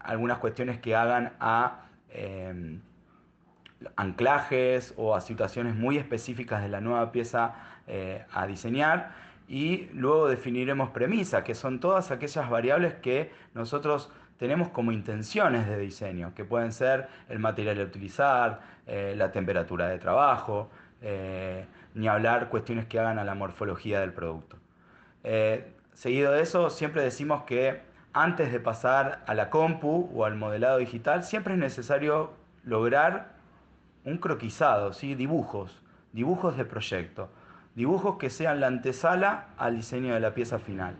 algunas 0.00 0.38
cuestiones 0.38 0.78
que 0.78 0.94
hagan 0.94 1.32
a 1.40 1.86
eh, 2.10 2.78
anclajes 3.96 4.94
o 4.96 5.14
a 5.14 5.20
situaciones 5.20 5.74
muy 5.74 5.98
específicas 5.98 6.62
de 6.62 6.68
la 6.68 6.80
nueva 6.80 7.12
pieza 7.12 7.54
eh, 7.86 8.24
a 8.32 8.46
diseñar. 8.46 9.12
Y 9.48 9.86
luego 9.92 10.28
definiremos 10.28 10.90
premisas, 10.90 11.42
que 11.42 11.54
son 11.54 11.80
todas 11.80 12.10
aquellas 12.10 12.50
variables 12.50 12.94
que 12.94 13.32
nosotros 13.54 14.10
tenemos 14.38 14.68
como 14.68 14.92
intenciones 14.92 15.66
de 15.66 15.78
diseño, 15.78 16.32
que 16.34 16.44
pueden 16.44 16.72
ser 16.72 17.08
el 17.28 17.38
material 17.40 17.80
a 17.80 17.84
utilizar, 17.84 18.60
eh, 18.86 19.14
la 19.16 19.30
temperatura 19.32 19.88
de 19.88 19.98
trabajo, 19.98 20.70
eh, 21.02 21.66
ni 21.94 22.08
hablar 22.08 22.48
cuestiones 22.48 22.86
que 22.86 22.98
hagan 22.98 23.18
a 23.18 23.24
la 23.24 23.34
morfología 23.34 24.00
del 24.00 24.12
producto. 24.12 24.56
Eh, 25.24 25.74
seguido 25.92 26.32
de 26.32 26.42
eso, 26.42 26.70
siempre 26.70 27.02
decimos 27.02 27.42
que 27.42 27.82
antes 28.12 28.52
de 28.52 28.60
pasar 28.60 29.22
a 29.26 29.34
la 29.34 29.50
compu 29.50 30.10
o 30.14 30.24
al 30.24 30.36
modelado 30.36 30.78
digital, 30.78 31.24
siempre 31.24 31.54
es 31.54 31.60
necesario 31.60 32.32
lograr 32.64 33.32
un 34.04 34.18
croquisado, 34.18 34.92
¿sí? 34.92 35.14
dibujos, 35.14 35.82
dibujos 36.12 36.56
de 36.56 36.64
proyecto, 36.64 37.28
dibujos 37.74 38.16
que 38.18 38.30
sean 38.30 38.60
la 38.60 38.68
antesala 38.68 39.48
al 39.56 39.76
diseño 39.76 40.14
de 40.14 40.20
la 40.20 40.32
pieza 40.34 40.58
final. 40.58 40.96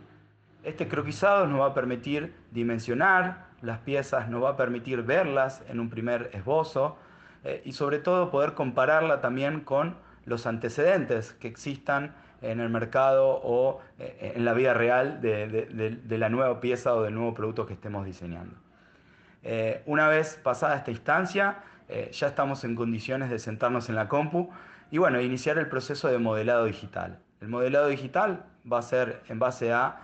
Este 0.63 0.89
croquisado 0.89 1.47
nos 1.47 1.61
va 1.61 1.67
a 1.67 1.73
permitir 1.73 2.35
dimensionar 2.51 3.45
las 3.61 3.79
piezas, 3.79 4.29
nos 4.29 4.43
va 4.43 4.49
a 4.49 4.57
permitir 4.57 5.03
verlas 5.03 5.63
en 5.69 5.79
un 5.79 5.89
primer 5.89 6.29
esbozo 6.33 6.97
eh, 7.43 7.61
y 7.63 7.71
sobre 7.71 7.99
todo 7.99 8.29
poder 8.29 8.53
compararla 8.53 9.21
también 9.21 9.61
con 9.61 9.95
los 10.25 10.45
antecedentes 10.45 11.33
que 11.33 11.47
existan 11.47 12.13
en 12.41 12.59
el 12.59 12.69
mercado 12.69 13.39
o 13.43 13.79
eh, 13.99 14.33
en 14.35 14.43
la 14.43 14.53
vida 14.53 14.73
real 14.73 15.21
de, 15.21 16.17
la 16.17 16.29
nueva 16.29 16.59
pieza 16.59 16.93
o 16.93 17.03
del 17.03 17.15
nuevo 17.15 17.33
producto 17.33 17.65
que 17.65 17.73
estemos 17.73 18.05
diseñando. 18.05 18.55
Eh, 19.43 19.81
una 19.85 20.09
vez 20.09 20.39
pasada 20.43 20.75
esta 20.75 20.91
instancia, 20.91 21.63
ya 22.11 22.27
estamos 22.27 22.63
en 22.65 22.75
condiciones 22.75 23.31
de 23.31 23.39
sentarnos 23.39 23.89
en 23.89 23.95
la 23.95 24.07
compu 24.07 24.51
y 24.91 24.99
bueno, 24.99 25.19
iniciar 25.21 25.57
el 25.57 25.67
proceso 25.69 26.07
de 26.07 26.19
modelado 26.19 26.65
digital. 26.65 27.17
El 27.41 27.47
modelado 27.47 27.87
digital 27.87 28.45
va 28.71 28.77
a 28.77 28.83
ser 28.83 29.23
en 29.27 29.39
base 29.39 29.73
a 29.73 29.99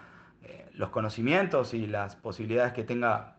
eh, 0.48 0.66
los 0.74 0.90
conocimientos 0.90 1.74
y 1.74 1.88
las 1.88 2.16
posibilidades 2.16 2.74
que 2.74 2.84
tenga 2.84 3.36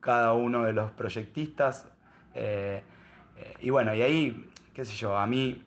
cada 0.00 0.32
uno 0.32 0.64
de 0.64 0.72
los 0.72 0.90
proyectistas. 0.92 1.86
Eh, 2.34 2.82
eh, 3.36 3.54
y 3.60 3.70
bueno, 3.70 3.94
y 3.94 4.00
ahí, 4.00 4.50
qué 4.72 4.86
sé 4.86 4.94
yo, 4.94 5.18
a 5.18 5.26
mí 5.26 5.62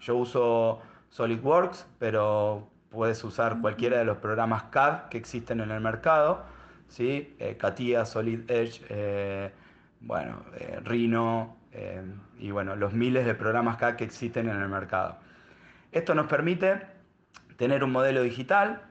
yo 0.00 0.16
uso 0.16 0.82
SolidWorks, 1.08 1.86
pero 1.98 2.68
puedes 2.90 3.24
usar 3.24 3.60
cualquiera 3.60 3.98
de 3.98 4.04
los 4.04 4.18
programas 4.18 4.64
CAD 4.64 5.08
que 5.08 5.18
existen 5.18 5.60
en 5.60 5.72
el 5.72 5.80
mercado, 5.80 6.44
¿sí? 6.88 7.36
CATIA, 7.58 8.04
Solid 8.04 8.48
Edge, 8.50 9.52
bueno, 10.00 10.44
Rhino, 10.84 11.56
y 12.38 12.50
bueno, 12.50 12.74
los 12.76 12.92
miles 12.92 13.26
de 13.26 13.34
programas 13.34 13.76
CAD 13.76 13.96
que 13.96 14.04
existen 14.04 14.48
en 14.48 14.60
el 14.60 14.68
mercado. 14.68 15.18
Esto 15.92 16.14
nos 16.14 16.26
permite 16.26 16.80
tener 17.56 17.84
un 17.84 17.92
modelo 17.92 18.22
digital 18.22 18.89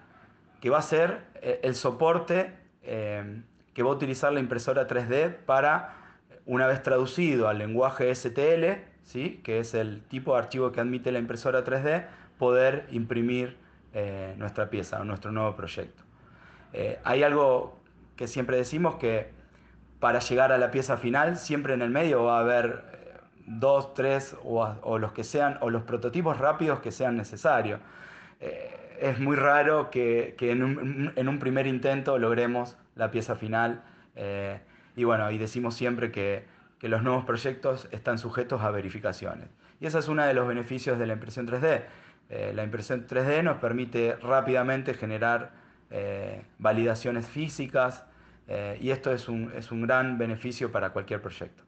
que 0.60 0.70
va 0.70 0.80
a 0.80 0.82
ser 0.82 1.22
eh, 1.42 1.60
el 1.63 1.75
soporte 1.75 2.54
eh, 2.84 3.42
que 3.74 3.84
va 3.84 3.89
a 3.89 3.94
utilizar 3.94 4.34
la 4.34 4.39
impresora 4.39 4.88
3D 4.88 5.36
para, 5.46 5.96
una 6.46 6.68
vez 6.68 6.84
traducido 6.84 7.48
al 7.48 7.60
lenguaje 7.60 8.13
STL, 8.13 8.82
¿sí? 9.04 9.42
que 9.44 9.60
es 9.60 9.74
el 9.74 10.01
tipo 10.04 10.34
de 10.34 10.39
archivo 10.39 10.72
que 10.72 10.82
admite 10.82 11.12
la 11.12 11.20
impresora 11.20 11.63
3D, 11.63 12.06
poder 12.38 12.88
imprimir 12.92 13.58
eh, 13.94 14.34
nuestra 14.38 14.70
pieza 14.70 15.00
o 15.00 15.04
nuestro 15.04 15.32
nuevo 15.32 15.56
proyecto. 15.56 16.04
hay 17.04 17.24
algo 17.24 17.80
que 18.16 18.28
siempre 18.28 18.58
decimos 18.58 18.96
que 18.96 19.32
para 20.00 20.20
llegar 20.20 20.51
a 20.51 20.58
la 20.58 20.72
pieza 20.72 20.98
final, 20.98 21.38
siempre 21.38 21.74
en 21.74 21.82
el 21.82 21.89
medio 21.89 22.24
va 22.24 22.38
a 22.38 22.42
haber 22.42 23.20
dos, 23.46 23.94
tres 23.94 24.36
o, 24.44 24.98
los 24.98 25.12
que 25.12 25.24
sean, 25.24 25.58
o 25.62 25.70
los 25.70 25.84
prototipos 25.84 26.38
rápidos 26.38 26.80
que 26.80 26.92
sean 26.92 27.18
necesarios 27.18 27.80
es 29.01 29.20
muy 29.20 29.36
raro 29.36 29.89
que, 29.89 30.36
en, 30.39 30.63
un, 30.63 31.39
primer 31.39 31.68
intento 31.68 32.18
logremos 32.18 32.77
la 32.96 33.12
pieza 33.12 33.36
final. 33.36 33.82
Eh, 34.15 34.60
y 34.96 35.03
bueno, 35.03 35.32
y 35.32 35.38
decimos 35.38 35.75
siempre 35.75 36.12
que, 36.12 36.46
los 36.82 37.03
nuevos 37.03 37.25
proyectos 37.25 37.89
están 37.91 38.18
sujetos 38.18 38.62
a 38.62 38.72
verificaciones. 38.72 39.50
Y 39.82 39.86
ese 39.86 40.00
es 40.00 40.08
uno 40.08 40.24
de 40.25 40.34
los 40.34 40.48
beneficios 40.48 40.98
de 40.98 41.08
la 41.08 41.13
impresión 41.13 41.46
3D. 41.46 41.84
Eh, 42.29 42.53
la 42.56 42.63
impresión 42.63 43.06
3D 43.06 43.44
nos 43.44 43.58
permite 43.58 44.15
rápidamente 44.15 44.94
generar 44.94 45.51
eh, 45.89 46.41
validaciones 46.58 47.27
físicas 47.27 48.06
y 48.82 48.89
esto 48.89 49.13
es 49.13 49.29
un, 49.29 49.51
es 49.56 49.72
un 49.72 49.84
gran 49.84 50.18
beneficio 50.18 50.72
para 50.72 50.89
cualquier 50.89 51.22
proyecto. 51.22 51.62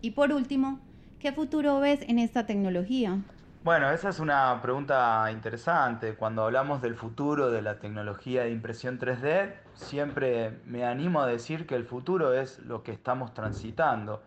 Y 0.00 0.12
por 0.12 0.32
último, 0.32 0.80
¿qué 1.18 1.32
futuro 1.32 1.80
ves 1.80 2.00
en 2.08 2.18
esta 2.18 2.46
tecnología? 2.46 3.18
Bueno, 3.64 3.90
esa 3.90 4.10
es 4.10 4.20
una 4.20 4.60
pregunta 4.60 5.26
interesante. 5.32 6.16
Cuando 6.16 6.44
hablamos 6.44 6.82
del 6.82 6.96
futuro 6.96 7.50
de 7.50 7.62
la 7.62 7.78
tecnología 7.78 8.42
de 8.42 8.50
impresión 8.50 8.98
3D, 8.98 9.54
siempre 9.72 10.60
me 10.66 10.84
animo 10.84 11.22
a 11.22 11.26
decir 11.26 11.66
que 11.66 11.74
el 11.74 11.86
futuro 11.86 12.34
es 12.34 12.58
lo 12.58 12.82
que 12.82 12.92
estamos 12.92 13.32
transitando. 13.32 14.22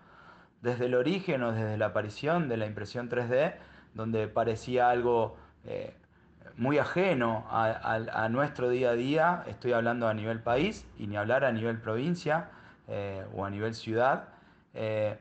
Desde 0.63 0.85
el 0.85 0.95
origen 0.95 1.43
o 1.43 1.51
desde 1.51 1.77
la 1.77 1.85
aparición 1.85 2.49
de 2.49 2.57
la 2.57 2.65
impresión 2.65 3.11
3D, 3.11 3.53
donde 3.93 4.27
parecía 4.27 4.89
algo 4.89 5.37
eh, 5.65 5.95
muy 6.55 6.79
ajeno 6.79 7.45
a, 7.51 8.27
nuestro 8.31 8.69
día 8.69 8.89
a 8.89 8.93
día, 8.93 9.43
estoy 9.45 9.73
hablando 9.73 10.07
a 10.07 10.15
nivel 10.15 10.41
país 10.41 10.87
y 10.97 11.05
ni 11.05 11.15
hablar 11.15 11.45
a 11.45 11.51
nivel 11.51 11.79
provincia 11.79 12.49
eh, 12.87 13.23
o 13.35 13.45
a 13.45 13.51
nivel 13.51 13.75
ciudad. 13.75 14.29
Eh, 14.73 15.19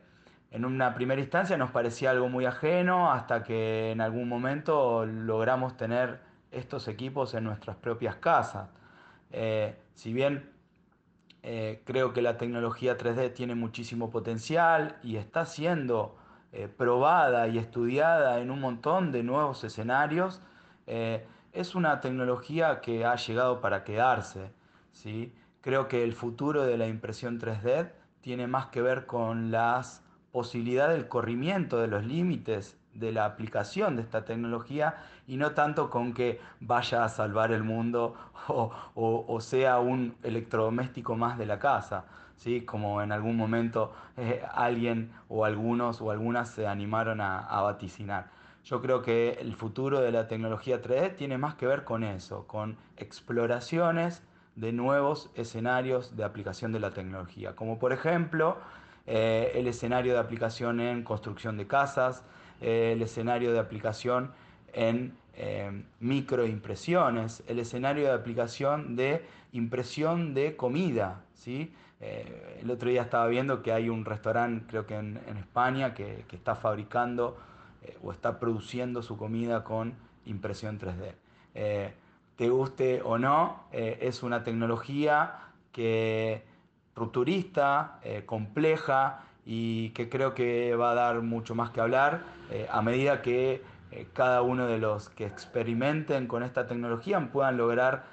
en 0.56 0.64
una 0.64 0.94
primera 0.94 1.20
instancia 1.20 1.58
nos 1.58 1.70
parecía 1.70 2.12
algo 2.12 2.30
muy 2.30 2.46
ajeno 2.46 3.12
hasta 3.12 3.42
que 3.42 3.90
en 3.90 4.00
algún 4.00 4.26
momento 4.26 5.04
logramos 5.04 5.76
tener 5.76 6.20
estos 6.50 6.88
equipos 6.88 7.34
en 7.34 7.44
nuestras 7.44 7.76
propias 7.76 8.16
casas. 8.16 8.70
Eh, 9.32 9.76
si 9.92 10.14
bien 10.14 10.50
eh, 11.42 11.82
creo 11.84 12.14
que 12.14 12.22
la 12.22 12.38
tecnología 12.38 12.96
3D 12.96 13.34
tiene 13.34 13.54
muchísimo 13.54 14.08
potencial 14.08 14.96
y 15.02 15.16
está 15.16 15.44
siendo 15.44 16.16
eh, 16.52 16.68
probada 16.74 17.48
y 17.48 17.58
estudiada 17.58 18.40
en 18.40 18.50
un 18.50 18.62
montón 18.62 19.12
de 19.12 19.22
nuevos 19.22 19.62
escenarios, 19.62 20.40
es 20.86 21.74
una 21.74 22.00
tecnología 22.00 22.80
que 22.80 23.04
ha 23.04 23.16
llegado 23.16 23.60
para 23.60 23.84
quedarse. 23.84 24.52
¿sí? 24.92 25.34
Creo 25.60 25.86
que 25.86 26.02
el 26.02 26.14
futuro 26.14 26.64
de 26.64 26.78
la 26.78 26.86
impresión 26.86 27.38
3D 27.38 27.90
tiene 28.22 28.46
más 28.46 28.68
que 28.68 28.80
ver 28.80 29.04
con 29.04 29.50
las 29.50 30.05
posibilidad 30.36 30.90
del 30.90 31.08
corrimiento 31.08 31.78
de 31.78 31.86
los 31.86 32.04
límites 32.04 32.76
de 32.92 33.10
la 33.10 33.24
aplicación 33.24 33.96
de 33.96 34.02
esta 34.02 34.26
tecnología 34.26 34.96
y 35.26 35.38
no 35.38 35.52
tanto 35.52 35.88
con 35.88 36.12
que 36.12 36.38
vaya 36.60 37.04
a 37.04 37.08
salvar 37.08 37.52
el 37.52 37.64
mundo 37.64 38.14
o, 38.48 39.40
sea 39.40 39.78
un 39.78 40.14
electrodoméstico 40.22 41.16
más 41.16 41.38
de 41.38 41.46
la 41.46 41.58
casa, 41.58 42.04
¿sí? 42.36 42.60
como 42.66 43.00
en 43.00 43.12
algún 43.12 43.34
momento 43.34 43.94
eh, 44.18 44.42
alguien 44.52 45.10
o 45.30 45.46
algunos 45.46 46.02
o 46.02 46.10
algunas 46.10 46.50
se 46.50 46.66
animaron 46.66 47.22
a, 47.22 47.38
a 47.38 47.62
vaticinar. 47.62 48.26
Yo 48.62 48.82
creo 48.82 49.00
que 49.00 49.38
el 49.40 49.54
futuro 49.56 50.02
de 50.02 50.12
la 50.12 50.28
tecnología 50.28 50.82
3D 50.82 51.16
tiene 51.16 51.38
más 51.38 51.54
que 51.54 51.66
ver 51.66 51.84
con 51.84 52.04
eso, 52.04 52.46
con 52.46 52.76
exploraciones 52.98 54.22
de 54.54 54.72
nuevos 54.72 55.30
escenarios 55.34 56.14
de 56.14 56.24
aplicación 56.24 56.72
de 56.72 56.80
la 56.80 56.90
tecnología, 56.90 57.56
como 57.56 57.78
por 57.78 57.94
ejemplo 57.94 58.58
eh, 59.06 59.52
el 59.54 59.68
escenario 59.68 60.14
de 60.14 60.18
aplicación 60.18 60.80
en 60.80 61.04
construcción 61.04 61.56
de 61.56 61.66
casas, 61.66 62.24
eh, 62.60 62.92
el 62.94 63.02
escenario 63.02 63.52
de 63.52 63.60
aplicación 63.60 64.32
en 64.72 65.16
eh, 65.34 65.84
microimpresiones, 66.00 67.44
el 67.46 67.60
escenario 67.60 68.06
de 68.06 68.12
aplicación 68.12 68.96
de 68.96 69.24
impresión 69.52 70.34
de 70.34 70.56
comida. 70.56 71.22
¿sí? 71.34 71.72
el 71.98 72.70
otro 72.70 72.90
día 72.90 73.02
estaba 73.02 73.26
viendo 73.26 73.62
que 73.62 73.72
hay 73.72 73.88
un 73.88 74.04
restaurante, 74.04 74.66
creo 74.68 74.84
que 74.84 74.96
en, 74.96 75.16
España, 75.38 75.94
que, 75.94 76.26
que, 76.28 76.36
está 76.36 76.54
fabricando 76.54 77.38
o 78.02 78.12
está 78.12 78.38
produciendo 78.38 79.02
su 79.02 79.16
comida 79.16 79.64
con 79.64 79.94
impresión 80.26 80.78
3D 80.78 81.14
te 82.36 82.50
guste 82.50 83.00
o 83.02 83.16
no, 83.16 83.64
es 83.72 84.22
una 84.22 84.44
tecnología 84.44 85.38
que 85.72 86.42
rupturista, 86.96 88.00
eh, 88.02 88.24
compleja 88.26 89.20
y 89.44 89.90
que 89.90 90.08
creo 90.08 90.34
que 90.34 90.74
va 90.74 90.90
a 90.90 90.94
dar 90.94 91.22
mucho 91.22 91.54
más 91.54 91.70
que 91.70 91.80
hablar 91.80 92.22
eh, 92.50 92.66
a 92.70 92.82
medida 92.82 93.22
que 93.22 93.62
cada 94.12 94.42
uno 94.42 94.66
de 94.66 94.78
los 94.78 95.08
que 95.10 95.24
experimenten 95.24 96.26
con 96.26 96.42
esta 96.42 96.66
tecnología 96.66 97.20
puedan 97.32 97.56
lograr 97.56 98.04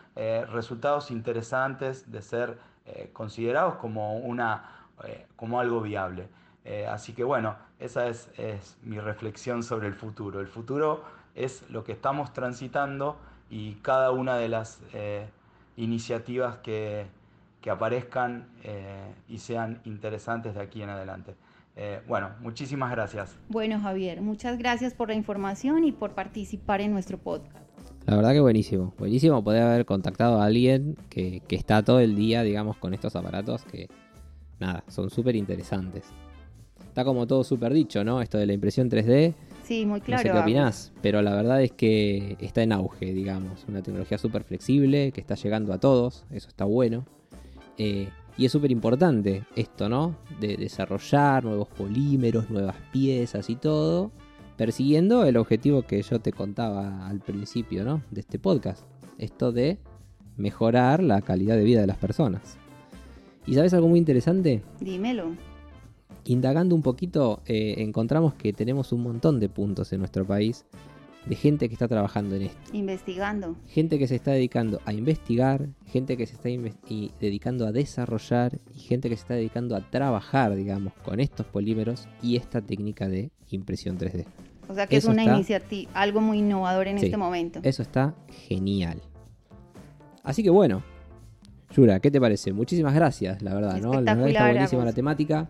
resultados 0.51 1.09
interesantes 1.09 2.09
de 2.11 2.21
ser 2.21 2.57
considerados 3.11 3.75
como, 3.75 4.17
una, 4.17 4.85
como 5.35 5.59
algo 5.59 5.81
viable. 5.81 6.29
así 6.87 7.11
que 7.13 7.23
bueno, 7.25 7.55
esa 7.79 8.07
es, 8.07 8.29
es 8.37 8.77
mi 8.83 8.99
reflexión 8.99 9.63
sobre 9.63 9.87
el 9.87 9.95
futuro. 9.95 10.39
El 10.39 10.47
futuro 10.47 11.03
es 11.35 11.67
lo 11.69 11.83
que 11.83 11.93
estamos 11.93 12.33
transitando 12.33 13.17
y 13.49 13.75
cada 13.75 14.11
una 14.11 14.37
de 14.37 14.49
las 14.49 14.81
eh, 14.93 15.27
iniciativas 15.77 16.57
que, 16.57 17.05
aparezcan 17.69 18.47
eh, 18.63 19.13
y 19.27 19.37
sean 19.39 19.81
interesantes 19.85 20.55
de 20.55 20.61
aquí 20.61 20.81
en 20.81 20.89
adelante. 20.89 21.35
Eh, 21.75 22.01
bueno, 22.07 22.31
muchísimas 22.41 22.91
gracias. 22.91 23.35
Bueno, 23.49 23.79
Javier, 23.79 24.21
muchas 24.21 24.57
gracias 24.57 24.93
por 24.93 25.09
la 25.09 25.15
información 25.15 25.83
y 25.83 25.91
por 25.91 26.11
participar 26.11 26.81
en 26.81 26.93
nuestro 26.93 27.17
podcast. 27.17 27.65
La 28.05 28.15
verdad 28.15 28.33
que 28.33 28.41
buenísimo, 28.41 28.93
buenísimo 28.97 29.43
poder 29.43 29.63
haber 29.63 29.85
contactado 29.85 30.41
a 30.41 30.45
alguien 30.45 30.97
que, 31.09 31.41
que 31.47 31.55
está 31.55 31.83
todo 31.83 31.99
el 31.99 32.15
día, 32.15 32.43
digamos, 32.43 32.77
con 32.77 32.93
estos 32.93 33.15
aparatos 33.15 33.63
que, 33.63 33.87
nada, 34.59 34.83
son 34.87 35.09
súper 35.09 35.35
interesantes. 35.35 36.03
Está 36.85 37.03
como 37.03 37.25
todo 37.25 37.43
súper 37.43 37.73
dicho, 37.73 38.03
¿no? 38.03 38.21
Esto 38.21 38.37
de 38.37 38.45
la 38.45 38.53
impresión 38.53 38.89
3D 38.89 39.33
Sí, 39.63 39.85
muy 39.85 40.01
claro. 40.01 40.21
No 40.21 40.29
sé 40.29 40.33
qué 40.33 40.39
opinás, 40.39 40.91
pero 41.01 41.21
la 41.21 41.33
verdad 41.33 41.61
es 41.63 41.71
que 41.71 42.37
está 42.39 42.61
en 42.63 42.73
auge, 42.73 43.13
digamos. 43.13 43.65
Una 43.67 43.81
tecnología 43.81 44.17
súper 44.17 44.43
flexible 44.43 45.11
que 45.11 45.21
está 45.21 45.35
llegando 45.35 45.73
a 45.73 45.79
todos, 45.79 46.25
eso 46.31 46.49
está 46.49 46.65
bueno. 46.65 47.05
Eh, 47.77 48.09
y 48.37 48.45
es 48.45 48.51
súper 48.51 48.71
importante 48.71 49.45
esto, 49.55 49.89
¿no? 49.89 50.15
De 50.39 50.57
desarrollar 50.57 51.45
nuevos 51.45 51.67
polímeros, 51.67 52.49
nuevas 52.49 52.75
piezas 52.91 53.49
y 53.49 53.55
todo, 53.55 54.11
persiguiendo 54.57 55.25
el 55.25 55.37
objetivo 55.37 55.83
que 55.83 56.01
yo 56.01 56.19
te 56.19 56.31
contaba 56.31 57.07
al 57.07 57.19
principio, 57.19 57.83
¿no? 57.83 58.01
De 58.11 58.21
este 58.21 58.39
podcast. 58.39 58.83
Esto 59.17 59.51
de 59.51 59.77
mejorar 60.35 61.03
la 61.03 61.21
calidad 61.21 61.55
de 61.55 61.63
vida 61.63 61.81
de 61.81 61.87
las 61.87 61.97
personas. 61.97 62.57
¿Y 63.45 63.53
sabes 63.53 63.73
algo 63.73 63.87
muy 63.87 63.99
interesante? 63.99 64.63
Dímelo 64.79 65.33
indagando 66.25 66.75
un 66.75 66.81
poquito, 66.81 67.41
eh, 67.45 67.75
encontramos 67.79 68.33
que 68.33 68.53
tenemos 68.53 68.91
un 68.91 69.01
montón 69.03 69.39
de 69.39 69.49
puntos 69.49 69.91
en 69.93 69.99
nuestro 69.99 70.25
país 70.25 70.65
de 71.25 71.35
gente 71.35 71.67
que 71.69 71.73
está 71.73 71.87
trabajando 71.87 72.35
en 72.35 72.43
esto. 72.43 72.75
Investigando. 72.75 73.55
Gente 73.67 73.97
que 73.97 74.07
se 74.07 74.15
está 74.15 74.31
dedicando 74.31 74.81
a 74.85 74.93
investigar, 74.93 75.69
gente 75.85 76.17
que 76.17 76.25
se 76.25 76.33
está 76.33 76.49
dedicando 77.19 77.65
a 77.65 77.71
desarrollar 77.71 78.59
y 78.75 78.79
gente 78.79 79.09
que 79.09 79.15
se 79.15 79.21
está 79.21 79.33
dedicando 79.35 79.75
a 79.75 79.89
trabajar, 79.89 80.55
digamos, 80.55 80.93
con 81.03 81.19
estos 81.19 81.45
polímeros 81.45 82.07
y 82.21 82.35
esta 82.35 82.61
técnica 82.61 83.07
de 83.07 83.31
impresión 83.49 83.97
3D. 83.97 84.25
O 84.67 84.73
sea 84.73 84.87
que 84.87 84.97
es 84.97 85.05
una 85.05 85.23
iniciativa, 85.23 85.91
algo 85.93 86.21
muy 86.21 86.39
innovador 86.39 86.87
en 86.87 86.97
este 86.97 87.17
momento. 87.17 87.59
Eso 87.63 87.81
está 87.81 88.15
genial. 88.47 89.01
Así 90.23 90.41
que 90.41 90.49
bueno, 90.49 90.83
Yura, 91.75 91.99
¿qué 91.99 92.09
te 92.09 92.21
parece? 92.21 92.53
Muchísimas 92.53 92.93
gracias, 92.93 93.41
la 93.41 93.53
verdad, 93.53 93.81
¿no? 93.81 94.01
La 94.01 94.15
verdad 94.15 94.29
está 94.29 94.51
buenísima 94.51 94.85
la 94.85 94.93
temática. 94.93 95.49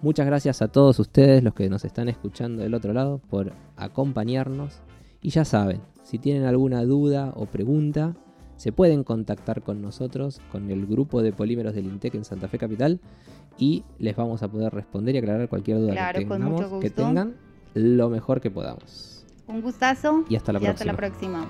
Muchas 0.00 0.26
gracias 0.26 0.62
a 0.62 0.68
todos 0.68 0.98
ustedes, 0.98 1.42
los 1.42 1.54
que 1.54 1.68
nos 1.68 1.84
están 1.84 2.08
escuchando 2.08 2.62
del 2.62 2.74
otro 2.74 2.92
lado, 2.92 3.18
por 3.30 3.52
acompañarnos. 3.76 4.80
Y 5.24 5.30
ya 5.30 5.46
saben, 5.46 5.80
si 6.02 6.18
tienen 6.18 6.44
alguna 6.44 6.84
duda 6.84 7.32
o 7.34 7.46
pregunta, 7.46 8.14
se 8.58 8.72
pueden 8.72 9.04
contactar 9.04 9.62
con 9.62 9.80
nosotros, 9.80 10.42
con 10.52 10.70
el 10.70 10.84
grupo 10.84 11.22
de 11.22 11.32
polímeros 11.32 11.74
del 11.74 11.86
INTEC 11.86 12.16
en 12.16 12.26
Santa 12.26 12.46
Fe 12.46 12.58
Capital, 12.58 13.00
y 13.56 13.84
les 13.98 14.14
vamos 14.14 14.42
a 14.42 14.48
poder 14.48 14.74
responder 14.74 15.14
y 15.14 15.18
aclarar 15.18 15.48
cualquier 15.48 15.78
duda 15.78 16.12
que, 16.12 16.26
tengamos, 16.26 16.78
que 16.78 16.90
tengan 16.90 17.36
lo 17.72 18.10
mejor 18.10 18.42
que 18.42 18.50
podamos. 18.50 19.24
Un 19.46 19.62
gustazo 19.62 20.26
y 20.28 20.36
hasta 20.36 20.52
la 20.52 20.60
y 20.60 20.66
Hasta 20.66 20.84
la 20.84 20.94
próxima. 20.94 21.46